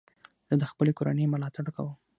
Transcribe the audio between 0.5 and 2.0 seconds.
د خپلي کورنۍ ملاتړ کوم.